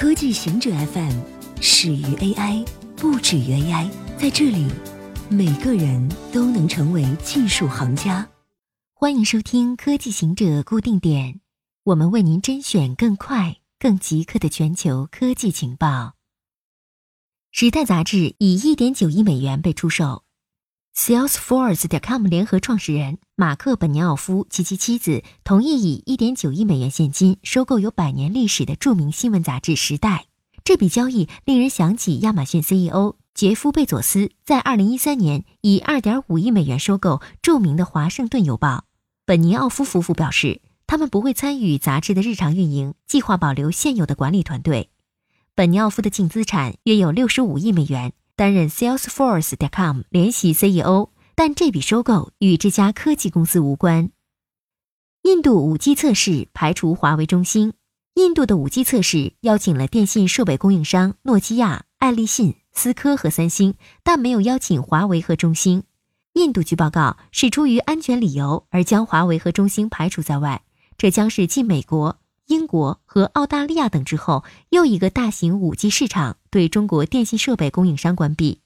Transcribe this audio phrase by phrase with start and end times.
[0.00, 1.12] 科技行者 FM
[1.60, 2.66] 始于 AI，
[2.96, 3.86] 不止于 AI。
[4.16, 4.66] 在这里，
[5.28, 8.26] 每个人都能成为技术行家。
[8.94, 11.40] 欢迎收听科技行者固定点，
[11.84, 16.14] 我们为您甄选更快、更即刻的全球科技情报。
[17.52, 20.24] 时代杂志以一点九亿美元被出售。
[21.02, 30.26] Salesforce.com 联合创始人马克·本尼奥夫及其妻子同意以1.9亿美元现金收购有百年历史的著名新闻杂志《时代》。
[30.62, 38.68] 这笔交易令人想起亚马逊 CEO 杰夫·贝佐斯在2013年以2.5亿美元收购著名的《华盛顿邮报》。
[39.24, 44.90] 本尼奥夫夫妇表示，他们不会参与杂志的日常运营，计划保留现有的管理团队。
[45.54, 48.12] 本尼奥夫的净资产约有65亿美元。
[48.40, 54.12] 担任 Salesforce.com 联席 CEO，但这笔收购与这家科技公司无关。
[55.24, 57.74] 印度 5G 测试排除华为、中兴。
[58.14, 65.82] 印度的 5G 测试邀请了电信设备供应商诺基亚、爱立信、思科和三星，但没有邀请华为和中兴。
[66.32, 70.62] 印度据报告是出于安全理由而将华为和中兴排除在外，
[70.96, 72.19] 这将是继美国。
[72.50, 78.60] 英国和澳大利亚等之后，又一个大型 5G 市场对中国电信设备供应商关闭。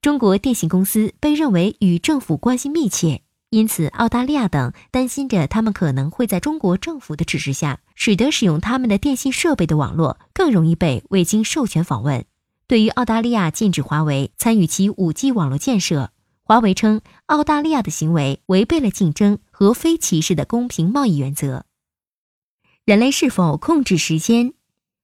[0.00, 3.20] 中国电信公司被认为与政府关系密切，
[3.50, 12.24] 因此澳大利亚等担心着他们可能会在中国政府的指示下，使得使用他们的电信设备的网络更容易被未经授权访问。
[12.66, 16.10] 对于澳大利亚禁止华为参与其 5G 网络建设，
[16.42, 21.66] 华为称澳大利亚的行为违背了竞争和非歧视的公平贸易原则。
[22.86, 24.52] 人类是否控制时间？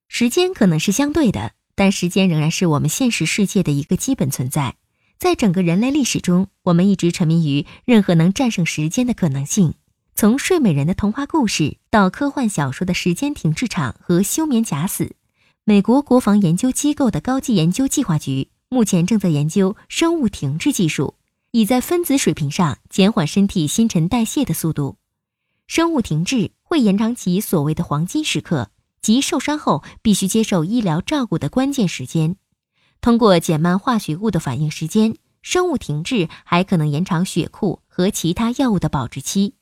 [0.07, 4.77] 时间可能是相对的，但时间仍然是我们现实世界的一个基本存在。
[5.19, 9.75] 在整个人类历史中，我们一直沉迷于任何能战胜时间的可能性。
[10.15, 15.17] 从睡美人的童话故事到科幻小说的时间停滞场和休眠假死，
[15.65, 21.15] 美国国防研究机构的高级研究计划局目前正在研究生物停滞技术，
[21.51, 24.99] 以在分子水平上减缓身体新陈代谢的速度。
[25.67, 26.53] 生物停滞。
[26.73, 28.71] 会延长其所谓的黄金时刻，
[29.03, 32.37] 即受伤后必须接受医疗照顾的关键时间。
[33.03, 39.53] 通过减慢化学物的反应时间，生物停滞还可能延长血库和其他药物的保质期。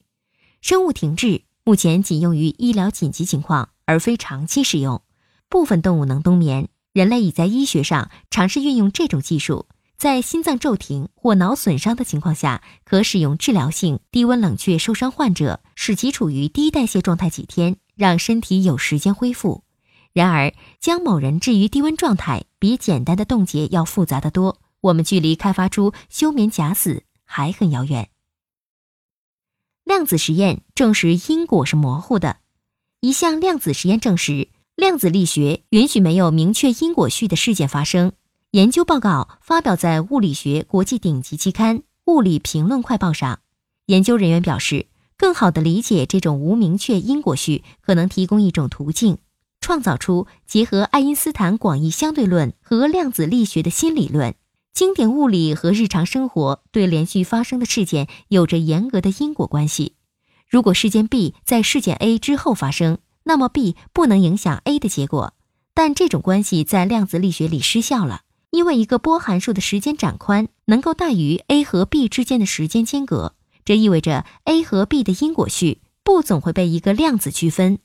[0.60, 5.02] 生物停滞目前仅用于医疗紧急情况，而非长期使用。
[5.48, 9.66] 部分动物能冬眠，人类已在医学上尝试运用这种技术。
[10.00, 19.62] 在心脏骤停或脑损伤的情况下，可使用治疗性低温冷却受伤患者，使其处于低代谢状态几天，让身体有时间恢复。
[20.14, 24.56] 然而，将某人置于低温状态比简单的冻结要复杂得多。
[24.80, 28.08] 我们距离开发出休眠假死还很遥远。
[29.84, 32.38] 量子实验证实因果是模糊的。
[33.00, 38.12] 一项量子实验证实，量子力学允许没有明确因果序的事件发生。
[38.52, 43.38] 研究报告发表在物理学国际顶级期刊《物理评论快报》上。
[43.86, 49.18] 研究人员表示，更好地理解这种无明确因果序，可能提供一种途径，
[49.60, 54.34] 创造出结合爱因斯坦广义相对论和量子力学的新理论。
[54.72, 59.94] 经典物理和日常生活对连续发生的事件有着严格的因果关系。
[60.48, 65.34] 如果事件 B 在事件 A 之后发生，那么 B 不能影响 A 的结果。
[65.72, 68.22] 但这种关系在量子力学里失效了。
[68.50, 73.34] 因为一个波函数的时间展宽能够大于 a 和 b 之间的时间间隔，
[73.64, 77.78] 这意味着 a 和 b 的因果序不总会被一个量子区分。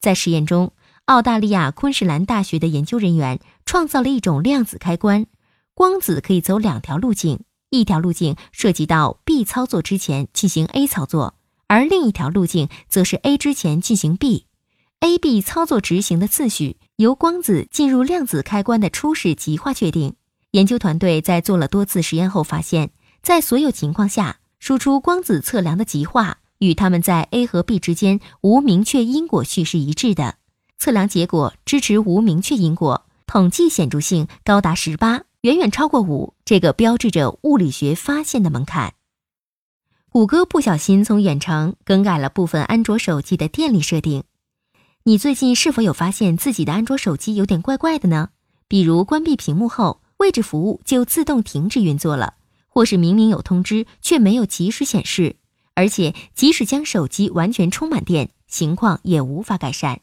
[0.00, 0.72] 在实验中，
[1.06, 5.26] 澳大利亚昆士兰大学的研究人员创造了一种量子开关，
[5.74, 11.34] 光子可以走两条路径，一条路径涉及到 b 操作之前进行 a 操作，
[11.66, 14.46] 而另一条路径则是 a 之前进行 b。
[15.02, 20.14] a、b 操作执行的次序由光子进入量子开关的初始极化确定。
[20.50, 22.90] 研究团队在做了多次实验后发现，
[23.22, 30.34] 在所有情况下，输出光子测量的极化与它们在 a 和 b 之间无明确因果序是一致的。
[30.76, 38.92] 测量结果支持无明确因果，统计显著性高达十八，远远超过五这个标志着物理学发现的门槛。
[40.10, 44.24] 谷歌不小心从远程更改了部分安卓手机的电力设定。
[45.04, 48.28] 你最近是否有发现自己的安卓手机有点怪怪的呢？
[48.68, 52.34] 比如关闭屏幕后，位置服务就自动停止运作了，
[52.68, 55.36] 或是明明有通知却没有及时显示，
[55.72, 60.00] 而且即使将手机完全充满电，情况也无法改善。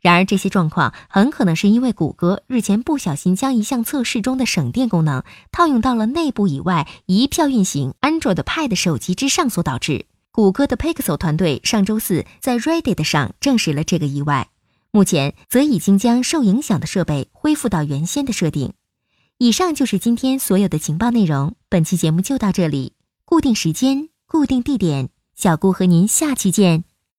[0.00, 5.22] 然而，这些状况很可能是因为谷歌日前不小心将一项测试中的省电功能
[5.52, 10.06] 套用到了内部以外一票运行 Android Pad 手机之上所导致。
[10.32, 14.48] 谷歌的 Pixel 团队上周四在 Reddit 上证实了这个意外。
[14.90, 18.72] 目前则已经将受影响的设备恢复到原先的设定。
[19.38, 21.54] 以上就是今天所有的情报内容。
[21.68, 22.94] 本期节目就到这里，
[23.24, 26.84] 固定时间，固定地点，小顾和您下期见。